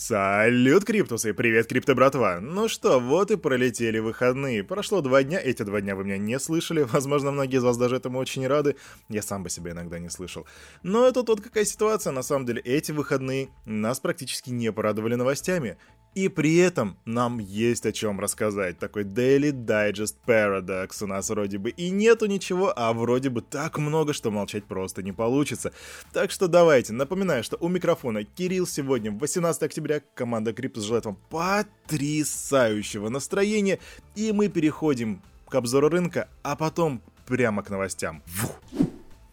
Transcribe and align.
Салют, 0.00 0.86
Криптусы! 0.86 1.34
Привет, 1.34 1.66
Крипто 1.66 1.94
братва! 1.94 2.40
Ну 2.40 2.68
что, 2.68 2.98
вот 2.98 3.30
и 3.30 3.36
пролетели 3.36 3.98
выходные. 3.98 4.64
Прошло 4.64 5.02
два 5.02 5.22
дня, 5.22 5.38
эти 5.38 5.62
два 5.62 5.82
дня 5.82 5.94
вы 5.94 6.04
меня 6.04 6.16
не 6.16 6.38
слышали. 6.38 6.80
Возможно, 6.90 7.32
многие 7.32 7.58
из 7.58 7.62
вас 7.62 7.76
даже 7.76 7.96
этому 7.96 8.18
очень 8.18 8.46
рады. 8.46 8.76
Я 9.10 9.20
сам 9.20 9.42
бы 9.42 9.50
себя 9.50 9.72
иногда 9.72 9.98
не 9.98 10.08
слышал. 10.08 10.46
Но 10.82 11.06
это 11.06 11.22
тут 11.22 11.42
какая 11.42 11.66
ситуация, 11.66 12.14
на 12.14 12.22
самом 12.22 12.46
деле, 12.46 12.62
эти 12.62 12.92
выходные 12.92 13.50
нас 13.66 14.00
практически 14.00 14.48
не 14.48 14.72
порадовали 14.72 15.16
новостями. 15.16 15.76
И 16.14 16.28
при 16.28 16.56
этом 16.56 16.96
нам 17.04 17.38
есть 17.38 17.86
о 17.86 17.92
чем 17.92 18.18
рассказать. 18.18 18.78
Такой 18.78 19.04
Daily 19.04 19.52
Digest 19.52 20.16
Paradox 20.26 21.04
у 21.04 21.06
нас 21.06 21.30
вроде 21.30 21.58
бы 21.58 21.70
и 21.70 21.90
нету 21.90 22.26
ничего, 22.26 22.72
а 22.74 22.92
вроде 22.92 23.30
бы 23.30 23.42
так 23.42 23.78
много, 23.78 24.12
что 24.12 24.32
молчать 24.32 24.64
просто 24.64 25.04
не 25.04 25.12
получится. 25.12 25.72
Так 26.12 26.32
что 26.32 26.48
давайте, 26.48 26.92
напоминаю, 26.92 27.44
что 27.44 27.56
у 27.60 27.68
микрофона 27.68 28.24
Кирилл 28.24 28.66
сегодня, 28.66 29.12
18 29.12 29.62
октября, 29.62 30.02
команда 30.14 30.52
Криптус 30.52 30.84
желает 30.84 31.04
вам 31.04 31.16
потрясающего 31.30 33.08
настроения, 33.08 33.78
и 34.16 34.32
мы 34.32 34.48
переходим 34.48 35.22
к 35.48 35.54
обзору 35.54 35.88
рынка, 35.88 36.28
а 36.42 36.56
потом 36.56 37.02
прямо 37.26 37.62
к 37.62 37.70
новостям. 37.70 38.22
Фух. 38.26 38.79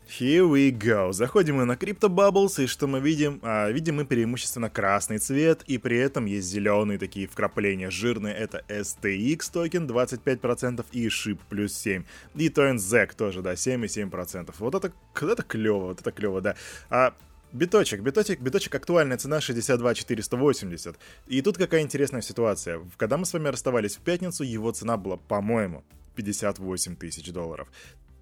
Here 0.08 0.50
we 0.50 0.72
go. 0.72 1.12
Заходим 1.12 1.58
мы 1.58 1.66
на 1.66 1.74
Crypto 1.74 2.08
Bubbles, 2.08 2.64
и 2.64 2.66
что 2.66 2.88
мы 2.88 3.02
видим? 3.02 3.42
А, 3.44 3.70
видим 3.70 3.98
мы 3.98 4.06
преимущественно 4.06 4.70
красный 4.70 5.18
цвет, 5.18 5.64
и 5.68 5.78
при 5.78 5.98
этом 5.98 6.26
есть 6.26 6.48
зеленые 6.48 6.98
такие 6.98 7.28
вкрапления 7.28 7.92
жирные. 7.92 8.34
Это 8.34 8.64
STX 8.70 9.52
токен 9.52 9.86
25% 9.86 10.86
и 10.94 11.08
SHIB 11.08 11.40
плюс 11.50 11.74
7. 11.74 12.06
И 12.36 12.48
токен 12.48 12.78
ZEC 12.78 13.16
тоже, 13.18 13.42
да, 13.42 13.54
7,7%. 13.54 14.56
Вот 14.60 14.76
это, 14.76 14.94
это 15.22 15.44
клево, 15.44 15.88
вот 15.88 16.00
это 16.00 16.12
клево, 16.14 16.40
да. 16.40 16.56
А 16.90 17.14
Биточек, 17.52 18.02
биточек, 18.02 18.40
биточек 18.40 18.76
актуальная 18.76 19.18
цена 19.18 19.42
62 19.42 19.94
480. 19.94 20.96
И 21.28 21.42
тут 21.42 21.58
какая 21.58 21.82
интересная 21.82 22.22
ситуация. 22.22 22.82
Когда 22.96 23.18
мы 23.18 23.26
с 23.26 23.34
вами 23.34 23.50
расставались 23.50 23.98
в 23.98 24.02
пятницу, 24.02 24.44
его 24.44 24.72
цена 24.72 24.96
была, 24.96 25.18
по-моему, 25.18 25.84
58 26.16 26.96
тысяч 26.96 27.32
долларов. 27.32 27.68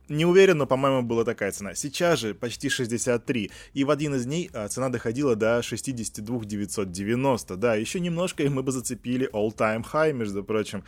Не 0.08 0.26
уверен, 0.26 0.58
но, 0.58 0.68
по-моему, 0.68 1.02
была 1.02 1.24
такая 1.24 1.52
цена. 1.52 1.74
Сейчас 1.74 2.20
же 2.20 2.34
почти 2.34 2.70
63. 2.70 3.52
И 3.74 3.84
в 3.84 3.90
один 3.90 4.16
из 4.16 4.26
дней 4.26 4.50
а, 4.54 4.68
цена 4.68 4.90
доходила 4.90 5.36
до 5.36 5.62
62 5.62 6.46
990. 6.46 7.58
Да, 7.58 7.76
еще 7.76 8.00
немножко, 8.00 8.44
и 8.44 8.50
мы 8.50 8.62
бы 8.62 8.72
зацепили 8.72 9.30
all-time 9.32 9.86
high, 9.92 10.14
между 10.14 10.44
прочим. 10.44 10.84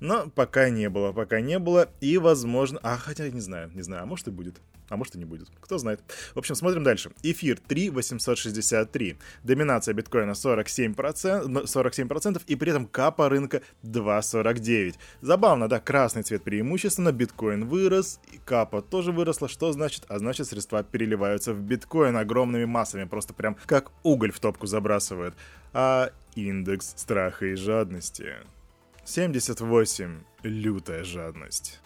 Но 0.00 0.28
пока 0.28 0.70
не 0.70 0.88
было, 0.88 1.12
пока 1.12 1.40
не 1.40 1.58
было. 1.58 1.90
И, 2.00 2.16
возможно... 2.18 2.80
А, 2.82 2.96
хотя 2.96 3.28
не 3.28 3.40
знаю, 3.40 3.70
не 3.74 3.82
знаю, 3.82 4.04
а 4.04 4.06
может 4.06 4.28
и 4.28 4.30
будет 4.30 4.60
а 4.92 4.96
может 4.96 5.14
и 5.14 5.18
не 5.18 5.24
будет. 5.24 5.48
Кто 5.60 5.78
знает. 5.78 6.02
В 6.34 6.38
общем, 6.38 6.54
смотрим 6.54 6.84
дальше. 6.84 7.12
Эфир 7.22 7.58
3,863. 7.58 9.16
Доминация 9.42 9.94
биткоина 9.94 10.32
47%, 10.32 11.64
47% 11.64 12.42
и 12.46 12.56
при 12.56 12.70
этом 12.70 12.86
капа 12.86 13.30
рынка 13.30 13.62
2,49. 13.82 14.96
Забавно, 15.22 15.68
да, 15.68 15.80
красный 15.80 16.22
цвет 16.22 16.42
преимущественно, 16.42 17.10
биткоин 17.10 17.64
вырос, 17.64 18.20
и 18.32 18.38
капа 18.44 18.82
тоже 18.82 19.12
выросла. 19.12 19.48
Что 19.48 19.72
значит? 19.72 20.04
А 20.08 20.18
значит, 20.18 20.46
средства 20.46 20.82
переливаются 20.82 21.54
в 21.54 21.60
биткоин 21.62 22.16
огромными 22.16 22.66
массами, 22.66 23.04
просто 23.04 23.32
прям 23.32 23.56
как 23.64 23.90
уголь 24.02 24.30
в 24.30 24.40
топку 24.40 24.66
забрасывают. 24.66 25.34
А 25.72 26.10
индекс 26.34 26.92
страха 26.96 27.46
и 27.46 27.54
жадности 27.54 28.34
78. 29.06 30.20
Лютая 30.42 31.02
жадность. 31.02 31.80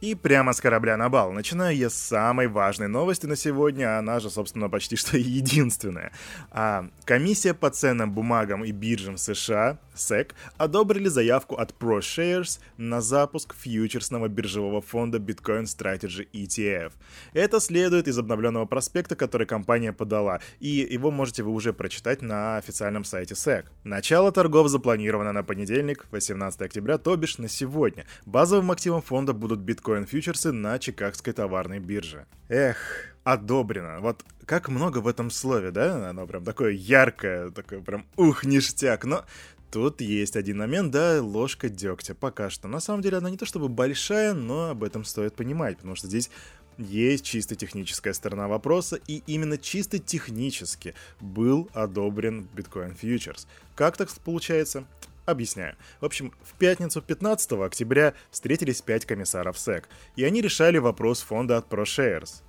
И 0.00 0.14
прямо 0.14 0.54
с 0.54 0.60
корабля 0.62 0.96
на 0.96 1.10
бал. 1.10 1.30
Начинаю 1.30 1.76
я 1.76 1.90
с 1.90 1.94
самой 1.94 2.48
важной 2.48 2.88
новости 2.88 3.26
на 3.26 3.36
сегодня, 3.36 3.98
она 3.98 4.18
же, 4.18 4.30
собственно, 4.30 4.70
почти 4.70 4.96
что 4.96 5.18
единственная. 5.18 6.12
А, 6.50 6.88
комиссия 7.04 7.52
по 7.52 7.68
ценным 7.68 8.10
бумагам 8.10 8.64
и 8.64 8.72
биржам 8.72 9.18
США, 9.18 9.78
SEC, 9.94 10.32
одобрили 10.56 11.08
заявку 11.08 11.56
от 11.56 11.74
ProShares 11.78 12.60
на 12.78 13.02
запуск 13.02 13.54
фьючерсного 13.54 14.28
биржевого 14.28 14.80
фонда 14.80 15.18
Bitcoin 15.18 15.64
Strategy 15.64 16.26
ETF. 16.32 16.92
Это 17.34 17.60
следует 17.60 18.08
из 18.08 18.18
обновленного 18.18 18.64
проспекта, 18.64 19.16
который 19.16 19.46
компания 19.46 19.92
подала, 19.92 20.40
и 20.60 20.88
его 20.90 21.10
можете 21.10 21.42
вы 21.42 21.52
уже 21.52 21.74
прочитать 21.74 22.22
на 22.22 22.56
официальном 22.56 23.04
сайте 23.04 23.34
SEC. 23.34 23.66
Начало 23.84 24.32
торгов 24.32 24.68
запланировано 24.68 25.32
на 25.32 25.42
понедельник, 25.42 26.06
18 26.10 26.62
октября, 26.62 26.96
то 26.96 27.14
бишь 27.16 27.36
на 27.36 27.48
сегодня. 27.48 28.06
Базовым 28.24 28.70
активом 28.70 29.02
фонда 29.02 29.34
будут 29.34 29.60
биткоин 29.60 29.89
биткоин-фьючерсы 29.90 30.52
на 30.52 30.78
Чикагской 30.78 31.32
товарной 31.32 31.80
бирже. 31.80 32.26
Эх, 32.48 33.14
одобрено. 33.24 34.00
Вот 34.00 34.24
как 34.46 34.68
много 34.68 34.98
в 34.98 35.08
этом 35.08 35.30
слове, 35.30 35.70
да? 35.70 36.10
Оно 36.10 36.26
прям 36.26 36.44
такое 36.44 36.72
яркое, 36.72 37.50
такое 37.50 37.80
прям 37.80 38.06
ух, 38.16 38.44
ништяк. 38.44 39.04
Но 39.04 39.24
Тут 39.70 40.00
есть 40.00 40.34
один 40.34 40.58
момент, 40.58 40.90
да, 40.90 41.22
ложка 41.22 41.68
дегтя 41.68 42.16
пока 42.16 42.50
что. 42.50 42.66
На 42.66 42.80
самом 42.80 43.02
деле 43.02 43.18
она 43.18 43.30
не 43.30 43.36
то 43.36 43.46
чтобы 43.46 43.68
большая, 43.68 44.34
но 44.34 44.70
об 44.70 44.82
этом 44.82 45.04
стоит 45.04 45.36
понимать, 45.36 45.76
потому 45.76 45.94
что 45.94 46.08
здесь 46.08 46.28
есть 46.76 47.24
чисто 47.24 47.54
техническая 47.54 48.12
сторона 48.12 48.48
вопроса, 48.48 48.98
и 49.06 49.22
именно 49.28 49.58
чисто 49.58 50.00
технически 50.00 50.96
был 51.20 51.70
одобрен 51.72 52.48
Bitcoin 52.52 52.98
Futures. 53.00 53.46
Как 53.76 53.96
так 53.96 54.10
получается? 54.24 54.86
Объясняю. 55.26 55.76
В 56.00 56.04
общем, 56.06 56.32
в 56.42 56.54
пятницу 56.54 57.02
15 57.02 57.52
октября 57.52 58.14
встретились 58.30 58.82
пять 58.82 59.06
комиссаров 59.06 59.58
СЭК, 59.58 59.88
и 60.16 60.24
они 60.24 60.40
решали 60.40 60.78
вопрос 60.78 61.20
фонда 61.20 61.58
от 61.58 61.68
ProShares. 61.68 62.42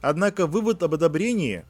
Однако 0.00 0.46
вывод 0.46 0.82
об 0.82 0.94
одобрении, 0.94 1.64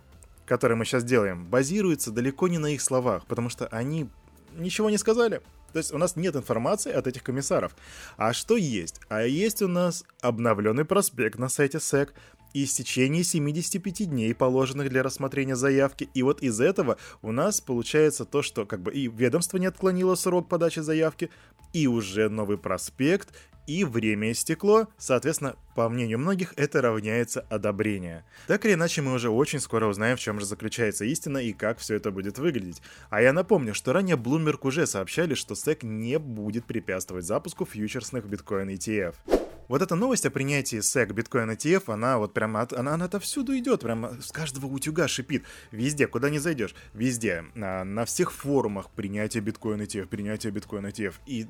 который 0.47 0.77
мы 0.77 0.85
сейчас 0.85 1.05
делаем, 1.05 1.47
базируется 1.47 2.11
далеко 2.11 2.49
не 2.49 2.59
на 2.59 2.75
их 2.75 2.83
словах, 2.83 3.27
потому 3.27 3.49
что 3.49 3.67
они 3.69 4.09
ничего 4.57 4.91
не 4.91 4.99
сказали. 4.99 5.41
То 5.73 5.79
есть 5.79 5.93
у 5.93 5.99
нас 5.99 6.17
нет 6.17 6.35
информации 6.35 6.93
от 6.93 7.07
этих 7.07 7.23
комиссаров. 7.23 7.77
А 8.17 8.33
что 8.33 8.57
есть? 8.57 9.01
А 9.09 9.23
есть 9.23 9.63
у 9.63 9.69
нас 9.69 10.05
обновленный 10.21 10.85
проспект 10.85 11.39
на 11.39 11.49
сайте 11.49 11.79
SEC, 11.79 12.11
и 12.55 12.65
истечение 12.65 13.25
75 13.25 14.09
дней, 14.09 14.35
положенных 14.35 14.89
для 14.89 15.03
рассмотрения 15.03 15.57
заявки. 15.57 16.09
И 16.15 16.23
вот 16.23 16.43
из 16.43 16.61
этого 16.61 16.99
у 17.23 17.33
нас 17.33 17.61
получается 17.61 18.25
то, 18.25 18.43
что 18.43 18.67
как 18.67 18.81
бы 18.81 18.93
и 18.93 19.09
ведомство 19.09 19.59
не 19.59 19.67
отклонило 19.67 20.15
срок 20.15 20.49
подачи 20.49 20.81
заявки, 20.81 21.31
и 21.73 21.87
уже 21.87 22.29
новый 22.29 22.57
проспект, 22.57 23.35
и 23.67 23.85
время 23.85 24.33
истекло, 24.33 24.89
соответственно, 24.97 25.55
по 25.75 25.91
мнению 25.91 26.19
многих, 26.19 26.55
это 26.57 26.81
равняется 26.81 27.43
одобрение. 27.51 28.25
Так 28.47 28.65
или 28.65 28.73
иначе, 28.73 29.03
мы 29.03 29.13
уже 29.13 29.29
очень 29.29 29.61
скоро 29.61 29.87
узнаем, 29.87 30.17
в 30.17 30.21
чем 30.21 30.41
же 30.41 30.47
заключается 30.47 31.05
истина 31.05 31.37
и 31.37 31.53
как 31.53 31.79
все 31.79 31.97
это 31.97 32.11
будет 32.11 32.39
выглядеть. 32.39 32.81
А 33.11 33.21
я 33.21 33.35
напомню, 33.35 33.75
что 33.75 33.93
ранее 33.93 34.17
Bloomberg 34.17 34.61
уже 34.63 34.87
сообщали, 34.87 35.35
что 35.35 35.53
SEC 35.53 35.85
не 35.85 36.19
будет 36.19 36.65
препятствовать 36.65 37.27
запуску 37.27 37.67
фьючерсных 37.67 38.25
биткоин 38.25 38.71
ETF 38.71 39.15
вот 39.69 39.83
эта 39.83 39.95
новость 39.95 40.27
о 40.27 40.31
принятии 40.31 40.79
SEC 40.79 41.13
биткоин 41.13 41.51
ETF, 41.51 41.93
она 41.93 42.19
вот 42.19 42.33
прямо, 42.33 42.63
от, 42.63 42.73
она, 42.73 42.95
она 42.95 43.05
отовсюду 43.05 43.57
идет, 43.57 43.83
прямо 43.83 44.21
с 44.21 44.33
каждого 44.33 44.67
утюга 44.67 45.09
шипит. 45.09 45.45
Везде, 45.71 46.07
куда 46.07 46.31
не 46.31 46.39
зайдешь, 46.39 46.75
везде. 46.95 47.45
На, 47.55 47.85
на 47.85 48.05
всех 48.05 48.33
форумах 48.33 48.91
принятие 48.91 49.43
биткоин 49.43 49.83
ETF, 49.83 50.07
принятие 50.07 50.53
биткоин 50.53 50.87
ETF. 50.87 51.15
И 51.27 51.47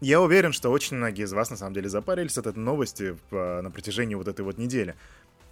я 0.00 0.20
уверен, 0.20 0.52
что 0.52 0.70
очень 0.70 0.96
многие 0.96 1.24
из 1.24 1.32
вас 1.32 1.50
на 1.50 1.56
самом 1.56 1.74
деле 1.74 1.90
запарились 1.90 2.38
от 2.38 2.46
этой 2.46 2.58
новости 2.58 3.16
на 3.30 3.70
протяжении 3.70 4.14
вот 4.14 4.28
этой 4.28 4.42
вот 4.42 4.56
недели. 4.56 4.94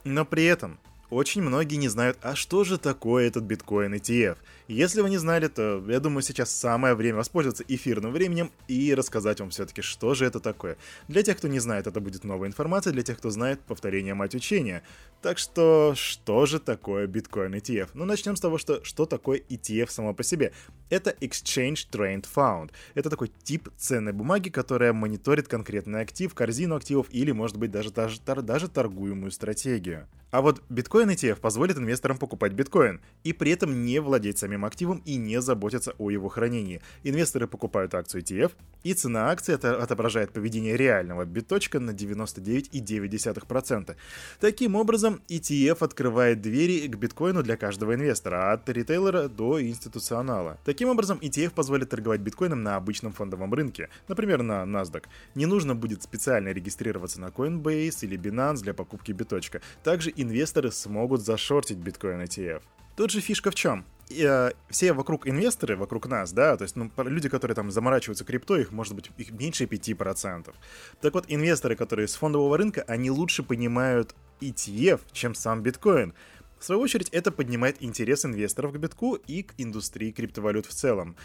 Но 0.05 0.25
при 0.25 0.45
этом 0.45 0.79
очень 1.11 1.43
многие 1.43 1.77
не 1.77 1.89
знают, 1.89 2.19
а 2.23 2.35
что 2.35 2.65
же 2.65 2.79
такое 2.79 3.27
этот 3.27 3.45
биткоин 3.45 3.95
ETF. 3.95 4.37
Если 4.69 5.01
вы 5.01 5.09
не 5.09 5.17
знали, 5.17 5.49
то 5.49 5.83
я 5.89 6.01
думаю, 6.01 6.23
сейчас 6.23 6.51
самое 6.51 6.95
время 6.95 7.17
воспользоваться 7.17 7.65
эфирным 7.67 8.13
временем 8.13 8.53
и 8.67 8.95
рассказать 8.95 9.41
вам 9.41 9.49
все-таки, 9.49 9.81
что 9.81 10.13
же 10.15 10.27
это 10.27 10.41
такое. 10.41 10.77
Для 11.09 11.23
тех, 11.23 11.39
кто 11.39 11.49
не 11.49 11.59
знает, 11.59 11.87
это 11.87 12.01
будет 12.01 12.25
новая 12.25 12.49
информация, 12.49 12.93
для 12.93 13.03
тех, 13.03 13.17
кто 13.17 13.31
знает, 13.31 13.61
повторение 13.61 14.13
мать 14.13 14.35
учения. 14.35 14.83
Так 15.23 15.39
что, 15.39 15.95
что 15.97 16.45
же 16.45 16.61
такое 16.61 17.07
биткоин 17.07 17.55
ETF? 17.55 17.89
Ну, 17.95 18.05
начнем 18.05 18.37
с 18.37 18.41
того, 18.41 18.59
что, 18.59 18.85
что 18.85 19.07
такое 19.07 19.41
ETF 19.49 19.89
само 19.91 20.13
по 20.13 20.23
себе. 20.23 20.53
Это 20.91 21.17
Exchange 21.21 21.89
Trade 21.91 22.27
Fund. 22.35 22.71
Это 22.95 23.09
такой 23.09 23.33
тип 23.43 23.71
ценной 23.79 24.13
бумаги, 24.13 24.51
которая 24.51 24.93
мониторит 24.93 25.49
конкретный 25.49 26.03
актив, 26.03 26.35
корзину 26.35 26.77
активов 26.77 27.07
или, 27.11 27.33
может 27.33 27.57
быть, 27.57 27.71
даже, 27.71 27.91
даже, 27.91 28.21
даже 28.43 28.69
торгуемую 28.69 29.31
стратегию. 29.31 30.07
А 30.31 30.43
вот 30.43 30.63
биткоин 30.69 31.09
ETF 31.09 31.41
позволит 31.41 31.79
инвесторам 31.79 32.19
покупать 32.19 32.53
биткоин 32.53 33.01
и 33.25 33.33
при 33.33 33.53
этом 33.53 33.87
не 33.87 33.99
владеть 33.99 34.37
самим 34.37 34.67
активом 34.67 35.01
и 35.07 35.17
не 35.17 35.41
заботиться 35.41 35.95
о 35.97 36.11
его 36.11 36.29
хранении. 36.29 36.83
Инвесторы 37.03 37.47
покупают 37.47 37.95
акцию 37.95 38.23
ETF, 38.23 38.53
и 38.83 38.93
цена 38.93 39.31
акции 39.31 39.55
это 39.55 39.83
отображает 39.83 40.33
поведение 40.33 40.77
реального 40.77 41.25
биточка 41.25 41.81
на 41.81 41.93
99,9%. 41.93 43.97
Таким 44.39 44.77
образом, 44.77 45.23
ETF 45.29 45.85
открывает 45.85 46.43
двери 46.43 46.87
к 46.89 46.97
биткоину 46.97 47.43
для 47.43 47.57
каждого 47.57 47.95
инвестора, 47.95 48.53
от 48.53 48.69
ритейлера 48.69 49.29
до 49.29 49.63
институционала. 49.63 50.59
Таким 50.65 50.91
образом, 50.91 51.19
ETF 51.23 51.55
позволит 51.55 51.89
торговать 51.89 52.21
биткоином 52.21 52.63
на 52.63 52.77
обычном 52.77 53.13
фондовом 53.13 53.55
рынке, 53.55 53.89
например, 54.09 54.43
на 54.43 54.65
NASDAQ. 54.65 55.05
Не 55.35 55.47
нужно 55.47 55.75
будет 55.75 56.03
специально 56.03 56.51
регистрироваться 56.51 57.19
на 57.19 57.29
Coinbase 57.29 58.01
или 58.03 58.19
Binance 58.19 58.63
для 58.63 58.75
покупки 58.75 59.13
биточка. 59.13 59.63
Также 59.83 60.13
инвесторы 60.21 60.71
смогут 60.71 61.23
зашортить 61.23 61.79
биткоин 61.79 62.23
ETF. 62.23 62.63
Тут 62.97 63.11
же 63.11 63.21
фишка 63.21 63.51
в 63.51 63.55
чем? 63.55 63.85
э, 64.11 64.51
все 64.71 64.93
вокруг 64.93 65.29
инвесторы, 65.29 65.77
вокруг 65.77 66.07
нас, 66.07 66.33
да, 66.33 66.57
то 66.57 66.63
есть 66.63 66.77
ну, 66.77 66.91
люди, 66.97 67.29
которые 67.29 67.55
там 67.55 67.71
заморачиваются 67.71 68.25
крипто, 68.25 68.57
их 68.57 68.73
может 68.73 68.95
быть 68.95 69.11
их 69.17 69.31
меньше 69.33 69.65
5%. 69.65 70.55
Так 71.01 71.15
вот, 71.15 71.25
инвесторы, 71.29 71.77
которые 71.77 72.09
с 72.09 72.15
фондового 72.15 72.57
рынка, 72.57 72.85
они 72.87 73.11
лучше 73.11 73.43
понимают 73.43 74.15
ETF, 74.41 75.01
чем 75.13 75.35
сам 75.35 75.63
биткоин. 75.63 76.15
В 76.59 76.65
свою 76.65 76.81
очередь, 76.81 77.09
это 77.11 77.31
поднимает 77.31 77.77
интерес 77.81 78.25
инвесторов 78.25 78.73
к 78.73 78.77
битку 78.77 79.15
и 79.15 79.43
к 79.43 79.55
индустрии 79.59 80.11
криптовалют 80.11 80.67
в 80.67 80.73
целом. 80.73 81.17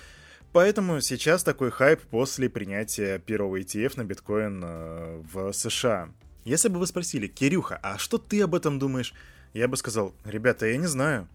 Поэтому 0.52 1.02
сейчас 1.02 1.44
такой 1.44 1.72
хайп 1.72 2.02
после 2.02 2.48
принятия 2.48 3.18
первого 3.18 3.60
ETF 3.60 3.94
на 3.98 4.04
биткоин 4.04 4.62
э, 4.64 5.22
в 5.34 5.52
США. 5.52 6.10
Если 6.46 6.70
бы 6.70 6.80
вы 6.80 6.88
спросили, 6.88 7.28
Кирюха, 7.28 7.80
а 7.82 7.98
что 7.98 8.18
ты 8.18 8.42
об 8.42 8.56
этом 8.56 8.80
думаешь? 8.80 9.14
Я 9.54 9.68
бы 9.68 9.78
сказал, 9.78 10.14
ребята, 10.26 10.66
я 10.66 10.78
не 10.78 10.88
знаю. 10.88 11.28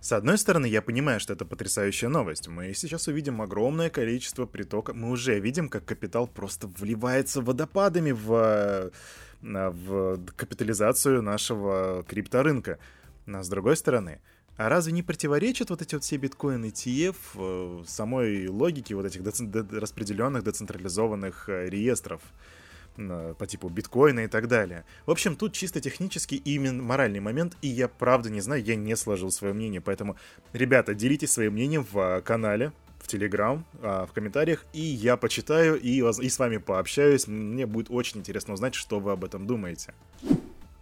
С 0.00 0.12
одной 0.12 0.38
стороны, 0.38 0.66
я 0.66 0.80
понимаю, 0.80 1.18
что 1.18 1.32
это 1.32 1.44
потрясающая 1.44 2.08
новость. 2.08 2.46
Мы 2.46 2.72
сейчас 2.72 3.08
увидим 3.08 3.42
огромное 3.42 3.90
количество 3.90 4.46
притока. 4.46 4.94
Мы 4.94 5.10
уже 5.10 5.40
видим, 5.40 5.68
как 5.68 5.84
капитал 5.84 6.28
просто 6.28 6.68
вливается 6.68 7.42
водопадами 7.42 8.12
в, 8.12 8.32
э, 8.32 8.90
в 9.42 10.18
капитализацию 10.36 11.20
нашего 11.20 12.04
крипторынка. 12.06 12.78
Но 13.26 13.42
с 13.42 13.48
другой 13.48 13.76
стороны, 13.76 14.20
а 14.56 14.68
разве 14.68 14.92
не 14.92 15.02
противоречат 15.02 15.70
вот 15.70 15.82
эти 15.82 15.96
вот 15.96 16.04
все 16.04 16.16
биткоин 16.16 16.64
ETF 16.64 17.16
э, 17.34 17.84
самой 17.88 18.46
логике 18.46 18.94
вот 18.94 19.06
этих 19.06 19.22
деци- 19.22 19.78
распределенных 19.78 20.44
децентрализованных 20.44 21.48
э, 21.48 21.68
реестров? 21.68 22.20
По 23.38 23.46
типу 23.46 23.68
биткоина 23.68 24.20
и 24.20 24.26
так 24.26 24.48
далее. 24.48 24.84
В 25.06 25.10
общем, 25.10 25.36
тут 25.36 25.52
чисто 25.52 25.80
технический 25.80 26.36
и 26.36 26.54
именно 26.54 26.82
моральный 26.82 27.20
момент, 27.20 27.56
и 27.62 27.68
я 27.68 27.88
правда 27.88 28.30
не 28.30 28.40
знаю, 28.40 28.62
я 28.64 28.76
не 28.76 28.96
сложил 28.96 29.30
свое 29.30 29.54
мнение, 29.54 29.80
поэтому, 29.80 30.16
ребята, 30.52 30.94
делитесь 30.94 31.32
своим 31.32 31.52
мнением 31.52 31.86
в 31.90 31.98
а, 31.98 32.20
канале, 32.20 32.72
в 32.98 33.06
Телеграм, 33.06 33.64
в 33.80 34.10
комментариях, 34.12 34.66
и 34.72 34.80
я 34.80 35.16
почитаю 35.16 35.80
и, 35.80 36.02
и 36.02 36.28
с 36.28 36.38
вами 36.38 36.56
пообщаюсь. 36.56 37.28
Мне 37.28 37.64
будет 37.64 37.86
очень 37.90 38.18
интересно 38.18 38.54
узнать, 38.54 38.74
что 38.74 38.98
вы 38.98 39.12
об 39.12 39.24
этом 39.24 39.46
думаете. 39.46 39.94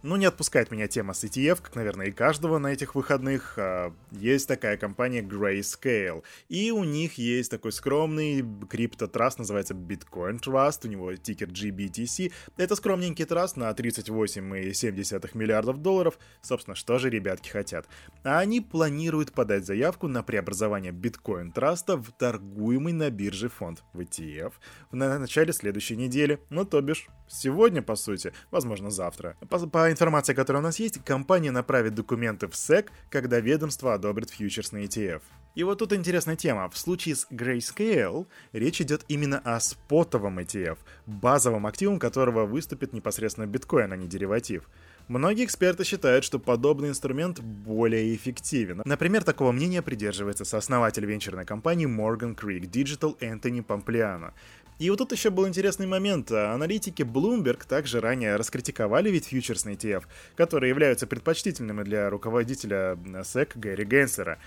Ну, 0.07 0.15
не 0.15 0.25
отпускает 0.25 0.71
меня 0.71 0.87
тема 0.87 1.13
с 1.13 1.25
ETF, 1.25 1.61
как, 1.61 1.75
наверное, 1.75 2.05
и 2.05 2.11
каждого 2.11 2.59
на 2.59 2.67
этих 2.67 2.95
выходных. 2.95 3.55
А, 3.57 3.93
есть 4.11 4.47
такая 4.47 4.77
компания 4.77 5.21
Grayscale, 5.21 6.23
и 6.47 6.71
у 6.71 6.85
них 6.85 7.17
есть 7.17 7.51
такой 7.51 7.73
скромный 7.73 8.41
криптотраст, 8.69 9.37
называется 9.37 9.73
Bitcoin 9.73 10.39
Trust, 10.39 10.85
у 10.85 10.87
него 10.87 11.13
тикер 11.17 11.49
GBTC. 11.49 12.31
Это 12.55 12.77
скромненький 12.77 13.25
траст 13.25 13.57
на 13.57 13.69
38,7 13.69 15.29
миллиардов 15.33 15.81
долларов. 15.81 16.17
Собственно, 16.41 16.75
что 16.75 16.99
же 16.99 17.09
ребятки 17.09 17.49
хотят? 17.49 17.85
А 18.23 18.39
они 18.39 18.61
планируют 18.61 19.33
подать 19.33 19.65
заявку 19.65 20.07
на 20.07 20.23
преобразование 20.23 20.93
Bitcoin 20.93 21.53
Trust 21.53 21.97
в 21.97 22.13
торгуемый 22.13 22.93
на 22.93 23.09
бирже 23.09 23.49
фонд 23.49 23.83
в 23.91 23.99
ETF 23.99 24.53
в 24.89 24.95
начале 24.95 25.51
следующей 25.51 25.97
недели. 25.97 26.39
Ну, 26.49 26.63
то 26.63 26.79
бишь, 26.79 27.09
сегодня, 27.27 27.81
по 27.81 27.95
сути, 27.95 28.31
возможно, 28.51 28.89
завтра. 28.89 29.35
По, 29.49 29.59
по 29.67 29.96
информации, 29.97 30.33
которая 30.33 30.61
у 30.61 30.63
нас 30.63 30.79
есть, 30.79 31.03
компания 31.03 31.49
направит 31.49 31.95
документы 31.95 32.47
в 32.47 32.51
SEC, 32.51 32.89
когда 33.09 33.39
ведомство 33.39 33.95
одобрит 33.95 34.29
фьючерсный 34.29 34.85
ETF. 34.85 35.21
И 35.55 35.63
вот 35.63 35.79
тут 35.79 35.91
интересная 35.91 36.35
тема. 36.35 36.69
В 36.69 36.77
случае 36.77 37.15
с 37.15 37.25
Grayscale 37.31 38.27
речь 38.53 38.79
идет 38.79 39.03
именно 39.07 39.39
о 39.39 39.59
спотовом 39.59 40.37
ETF, 40.37 40.77
базовом 41.07 41.65
активом 41.65 41.97
которого 41.97 42.45
выступит 42.45 42.93
непосредственно 42.93 43.47
биткоин, 43.47 43.91
а 43.91 43.97
не 43.97 44.07
дериватив. 44.07 44.69
Многие 45.07 45.45
эксперты 45.45 45.85
считают, 45.85 46.25
что 46.25 46.37
подобный 46.37 46.89
инструмент 46.89 47.39
более 47.39 48.13
эффективен. 48.13 48.81
Например, 48.83 49.23
такого 49.23 49.53
мнения 49.53 49.81
придерживается 49.81 50.43
сооснователь 50.43 51.05
венчурной 51.05 51.45
компании 51.45 51.87
Morgan 51.87 52.35
Creek 52.35 52.69
Digital 52.69 53.15
Энтони 53.21 53.61
Помплиано. 53.61 54.33
И 54.79 54.89
вот 54.89 54.97
тут 54.97 55.13
еще 55.13 55.29
был 55.29 55.47
интересный 55.47 55.87
момент. 55.87 56.29
Аналитики 56.31 57.03
Bloomberg 57.03 57.65
также 57.65 58.01
ранее 58.01 58.35
раскритиковали 58.35 59.09
ведь 59.09 59.27
фьючерсный 59.27 59.75
ETF, 59.75 60.03
которые 60.35 60.69
являются 60.71 61.07
предпочтительными 61.07 61.83
для 61.83 62.09
руководителя 62.09 62.97
SEC 63.23 63.51
Гэри 63.55 63.85
Генсера. 63.85 64.39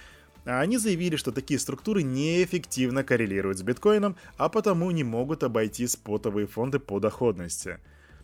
Они 0.45 0.77
заявили, 0.77 1.17
что 1.17 1.33
такие 1.33 1.59
структуры 1.59 2.03
неэффективно 2.03 3.03
коррелируют 3.03 3.59
с 3.59 3.63
биткоином, 3.63 4.17
а 4.37 4.51
потому 4.51 4.91
не 4.91 5.05
могут 5.05 5.43
обойти 5.43 5.87
спотовые 5.87 6.47
фонды 6.47 6.79
по 6.79 7.01
доходности. 7.01 7.79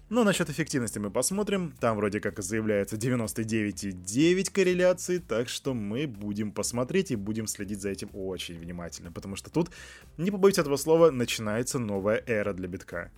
Но 0.08 0.22
насчет 0.22 0.48
эффективности 0.48 1.00
мы 1.00 1.10
посмотрим. 1.10 1.74
Там 1.80 1.96
вроде 1.96 2.20
как 2.20 2.40
заявляется 2.40 2.96
99,9 2.96 4.52
корреляции, 4.52 5.18
так 5.18 5.48
что 5.48 5.74
мы 5.74 6.06
будем 6.06 6.52
посмотреть 6.52 7.10
и 7.10 7.16
будем 7.16 7.48
следить 7.48 7.80
за 7.80 7.88
этим 7.90 8.10
очень 8.12 8.56
внимательно, 8.56 9.10
потому 9.10 9.34
что 9.34 9.50
тут, 9.50 9.70
не 10.16 10.30
побоюсь 10.30 10.58
этого 10.58 10.76
слова, 10.76 11.10
начинается 11.10 11.80
новая 11.80 12.22
эра 12.26 12.52
для 12.52 12.68
битка. 12.68 13.10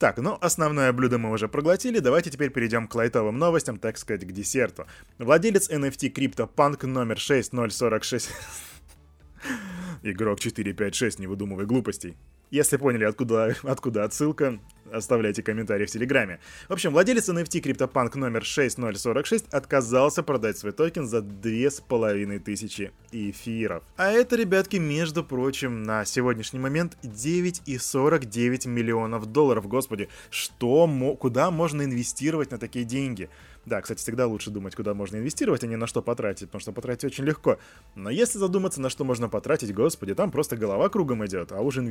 Так, 0.00 0.18
ну 0.18 0.38
основное 0.40 0.92
блюдо 0.92 1.18
мы 1.18 1.30
уже 1.30 1.48
проглотили, 1.48 2.00
давайте 2.00 2.30
теперь 2.30 2.50
перейдем 2.50 2.88
к 2.88 2.94
лайтовым 2.96 3.38
новостям, 3.38 3.78
так 3.78 3.96
сказать, 3.96 4.26
к 4.26 4.32
десерту. 4.32 4.86
Владелец 5.18 5.70
NFT 5.70 6.12
CryptoPunk 6.12 6.84
номер 6.86 7.18
6046... 7.18 8.30
Игрок 10.02 10.40
456, 10.40 11.18
не 11.18 11.26
выдумывай 11.26 11.66
глупостей. 11.66 12.16
Если 12.50 12.78
поняли, 12.78 13.04
откуда, 13.04 13.54
откуда 13.62 14.04
отсылка, 14.04 14.58
оставляйте 14.90 15.42
комментарии 15.42 15.84
в 15.86 15.90
Телеграме. 15.90 16.40
В 16.68 16.72
общем, 16.72 16.92
владелец 16.92 17.28
NFT 17.28 17.62
CryptoPunk 17.62 18.16
номер 18.16 18.44
6046 18.44 19.52
отказался 19.52 20.22
продать 20.22 20.56
свой 20.56 20.72
токен 20.72 21.06
за 21.06 21.20
2500 21.20 22.90
эфиров. 23.12 23.82
А 23.96 24.10
это, 24.10 24.36
ребятки, 24.36 24.76
между 24.76 25.24
прочим, 25.24 25.82
на 25.82 26.04
сегодняшний 26.04 26.58
момент 26.58 26.96
9,49 27.02 28.66
миллионов 28.68 29.26
долларов. 29.26 29.68
Господи, 29.68 30.08
что, 30.30 30.88
куда 31.20 31.50
можно 31.50 31.82
инвестировать 31.82 32.50
на 32.50 32.58
такие 32.58 32.84
деньги? 32.84 33.28
Да, 33.66 33.82
кстати, 33.82 33.98
всегда 33.98 34.26
лучше 34.26 34.50
думать, 34.50 34.74
куда 34.74 34.94
можно 34.94 35.18
инвестировать, 35.18 35.62
а 35.62 35.66
не 35.66 35.76
на 35.76 35.86
что 35.86 36.00
потратить, 36.00 36.46
потому 36.46 36.60
что 36.60 36.72
потратить 36.72 37.04
очень 37.04 37.24
легко. 37.24 37.58
Но 37.94 38.08
если 38.08 38.38
задуматься, 38.38 38.80
на 38.80 38.88
что 38.88 39.04
можно 39.04 39.28
потратить, 39.28 39.74
господи, 39.74 40.14
там 40.14 40.30
просто 40.30 40.56
голова 40.56 40.88
кругом 40.88 41.26
идет, 41.26 41.52
а 41.52 41.60
уже 41.60 41.82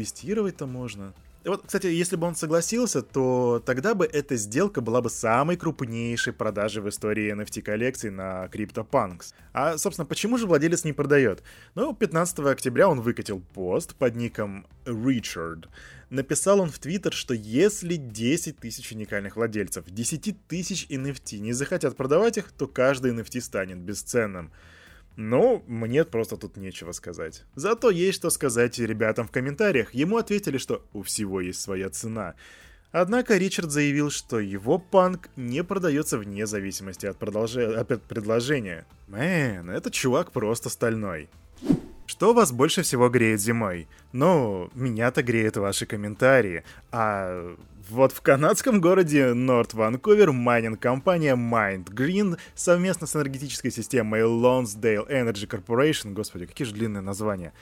инвестировать-то 0.48 0.68
можно. 0.68 1.14
Вот, 1.46 1.64
кстати, 1.66 1.88
если 1.88 2.18
бы 2.18 2.28
он 2.28 2.36
согласился, 2.36 3.02
то 3.02 3.64
тогда 3.66 3.94
бы 3.94 4.06
эта 4.06 4.36
сделка 4.36 4.82
была 4.82 5.02
бы 5.02 5.10
самой 5.10 5.56
крупнейшей 5.56 6.34
продажей 6.34 6.82
в 6.82 6.90
истории 6.90 7.34
NFT 7.34 7.62
коллекций 7.62 8.10
на 8.10 8.48
CryptoPunks. 8.48 9.34
А, 9.54 9.78
собственно, 9.78 10.06
почему 10.06 10.38
же 10.38 10.46
владелец 10.46 10.84
не 10.84 10.92
продает? 10.92 11.44
Ну, 11.76 11.94
15 11.94 12.40
октября 12.40 12.90
он 12.90 13.00
выкатил 13.00 13.42
пост 13.54 13.96
под 13.96 14.18
ником 14.18 14.66
Richard, 14.86 15.70
написал 16.10 16.60
он 16.60 16.70
в 16.70 16.80
Твиттер, 16.80 17.14
что 17.14 17.34
если 17.34 17.96
10 17.96 18.58
тысяч 18.58 18.92
уникальных 18.92 19.38
владельцев 19.38 19.86
10 19.88 20.48
тысяч 20.48 20.88
NFT 20.90 21.40
не 21.40 21.54
захотят 21.54 21.96
продавать 21.96 22.38
их, 22.38 22.52
то 22.52 22.68
каждый 22.68 23.14
NFT 23.14 23.40
станет 23.40 23.78
бесценным. 23.78 24.52
Ну, 25.18 25.64
мне 25.66 26.06
просто 26.06 26.38
тут 26.38 26.58
нечего 26.58 26.92
сказать. 26.92 27.44
Зато 27.56 27.90
есть 27.90 28.20
что 28.20 28.30
сказать 28.30 28.78
ребятам 28.78 29.28
в 29.28 29.32
комментариях. 29.32 29.94
Ему 29.96 30.18
ответили, 30.18 30.60
что 30.60 30.86
у 30.94 31.02
всего 31.02 31.42
есть 31.42 31.60
своя 31.60 31.90
цена. 31.90 32.36
Однако 32.92 33.36
Ричард 33.36 33.72
заявил, 33.72 34.12
что 34.12 34.40
его 34.40 34.78
панк 34.78 35.30
не 35.36 35.64
продается 35.64 36.20
вне 36.20 36.46
зависимости 36.46 37.08
от, 37.08 37.18
продолж... 37.18 37.58
от 37.58 38.04
предложения. 38.04 38.86
Мэн, 39.08 39.72
этот 39.72 39.94
чувак 39.94 40.32
просто 40.32 40.70
стальной. 40.70 41.30
Что 42.18 42.34
вас 42.34 42.52
больше 42.52 42.82
всего 42.82 43.10
греет 43.10 43.40
зимой? 43.40 43.88
Ну, 44.12 44.72
меня-то 44.74 45.22
греют 45.22 45.56
ваши 45.56 45.86
комментарии. 45.86 46.64
А 46.92 47.56
вот 47.92 48.12
в 48.12 48.22
канадском 48.22 48.82
городе 48.82 49.36
Норт 49.36 49.76
Ванкувер 49.76 50.32
майнинг-компания 50.32 51.36
Mind 51.36 51.94
Green 51.94 52.40
совместно 52.56 53.06
с 53.06 53.16
энергетической 53.16 53.70
системой 53.70 54.22
Lonsdale 54.22 55.08
Energy 55.08 55.48
Corporation, 55.48 56.14
господи, 56.14 56.48
какие 56.48 56.66
же 56.66 56.74
длинные 56.74 57.02
названия, 57.02 57.54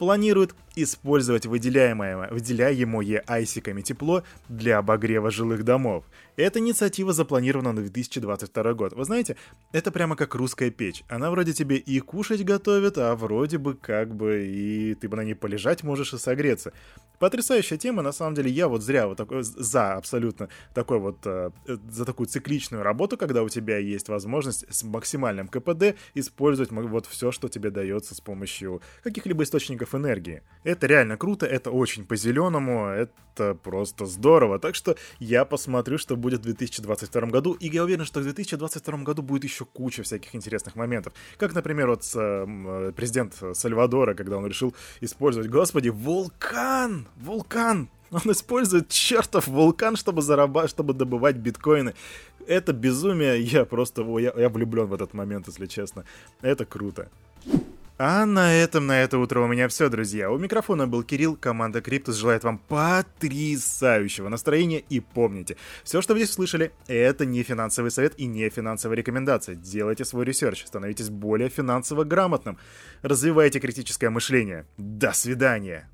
планирует 0.00 0.54
использовать 0.76 1.44
выделяемое, 1.44 2.30
выделяемое 2.30 3.22
айсиками 3.26 3.82
тепло 3.82 4.22
для 4.48 4.78
обогрева 4.78 5.30
жилых 5.30 5.62
домов. 5.62 6.06
Эта 6.36 6.58
инициатива 6.58 7.12
запланирована 7.12 7.72
на 7.72 7.82
2022 7.82 8.72
год. 8.72 8.94
Вы 8.94 9.04
знаете, 9.04 9.36
это 9.72 9.90
прямо 9.90 10.16
как 10.16 10.34
русская 10.34 10.70
печь. 10.70 11.04
Она 11.10 11.30
вроде 11.30 11.52
тебе 11.52 11.76
и 11.76 12.00
кушать 12.00 12.46
готовит, 12.46 12.96
а 12.96 13.14
вроде 13.14 13.58
бы 13.58 13.74
как 13.74 14.14
бы 14.14 14.46
и 14.46 14.94
ты 14.94 15.06
бы 15.06 15.18
на 15.18 15.24
ней 15.24 15.34
полежать 15.34 15.82
можешь 15.82 16.14
и 16.14 16.18
согреться. 16.18 16.72
Потрясающая 17.18 17.76
тема, 17.76 18.00
на 18.00 18.12
самом 18.12 18.34
деле, 18.34 18.50
я 18.50 18.66
вот 18.66 18.82
зря 18.82 19.06
вот 19.06 19.18
такой, 19.18 19.42
за 19.42 19.92
абсолютно 19.92 20.48
такой 20.72 20.98
вот, 20.98 21.18
э, 21.26 21.50
за 21.66 22.06
такую 22.06 22.26
цикличную 22.26 22.82
работу, 22.82 23.18
когда 23.18 23.42
у 23.42 23.50
тебя 23.50 23.76
есть 23.76 24.08
возможность 24.08 24.64
с 24.70 24.82
максимальным 24.82 25.46
КПД 25.46 25.96
использовать 26.14 26.72
вот 26.72 27.04
все, 27.04 27.30
что 27.30 27.50
тебе 27.50 27.68
дается 27.70 28.14
с 28.14 28.22
помощью 28.22 28.80
каких-либо 29.02 29.42
источников 29.42 29.89
потоков 29.90 29.94
энергии. 29.94 30.42
Это 30.64 30.86
реально 30.86 31.16
круто, 31.16 31.46
это 31.46 31.70
очень 31.70 32.04
по-зеленому, 32.04 32.86
это 32.88 33.54
просто 33.54 34.06
здорово. 34.06 34.58
Так 34.58 34.74
что 34.74 34.96
я 35.20 35.44
посмотрю, 35.44 35.98
что 35.98 36.16
будет 36.16 36.40
в 36.40 36.42
2022 36.42 37.30
году, 37.30 37.56
и 37.60 37.68
я 37.68 37.84
уверен, 37.84 38.04
что 38.04 38.20
в 38.20 38.22
2022 38.24 38.98
году 39.04 39.22
будет 39.22 39.44
еще 39.44 39.64
куча 39.64 40.02
всяких 40.02 40.34
интересных 40.34 40.76
моментов. 40.76 41.12
Как, 41.38 41.54
например, 41.54 41.88
вот 41.88 42.02
э, 42.14 42.92
президент 42.94 43.42
Сальвадора, 43.54 44.14
когда 44.14 44.36
он 44.36 44.46
решил 44.46 44.74
использовать, 45.02 45.50
господи, 45.50 45.90
вулкан! 45.90 47.06
Вулкан! 47.16 47.88
Он 48.12 48.32
использует 48.32 48.88
чертов 48.88 49.46
вулкан, 49.46 49.96
чтобы 49.96 50.20
зарабатывать, 50.20 50.70
чтобы 50.70 50.94
добывать 50.94 51.36
биткоины. 51.36 51.94
Это 52.46 52.72
безумие, 52.72 53.40
я 53.40 53.64
просто, 53.64 54.02
я, 54.18 54.32
я 54.36 54.48
влюблен 54.48 54.86
в 54.86 54.92
этот 54.92 55.14
момент, 55.14 55.46
если 55.48 55.66
честно. 55.66 56.04
Это 56.42 56.64
круто. 56.64 57.08
А 58.02 58.24
на 58.24 58.54
этом 58.54 58.86
на 58.86 59.02
это 59.02 59.18
утро 59.18 59.40
у 59.40 59.46
меня 59.46 59.68
все, 59.68 59.90
друзья. 59.90 60.30
У 60.30 60.38
микрофона 60.38 60.86
был 60.86 61.02
Кирилл, 61.02 61.36
команда 61.36 61.82
Криптус 61.82 62.16
желает 62.16 62.44
вам 62.44 62.56
потрясающего 62.56 64.30
настроения 64.30 64.78
и 64.88 65.00
помните, 65.00 65.58
все, 65.84 66.00
что 66.00 66.14
вы 66.14 66.20
здесь 66.20 66.30
услышали, 66.30 66.72
это 66.86 67.26
не 67.26 67.42
финансовый 67.42 67.90
совет 67.90 68.14
и 68.16 68.24
не 68.24 68.48
финансовая 68.48 68.96
рекомендация. 68.96 69.54
Делайте 69.54 70.06
свой 70.06 70.24
research, 70.24 70.64
становитесь 70.64 71.10
более 71.10 71.50
финансово 71.50 72.04
грамотным, 72.04 72.56
развивайте 73.02 73.60
критическое 73.60 74.08
мышление. 74.08 74.64
До 74.78 75.12
свидания! 75.12 75.86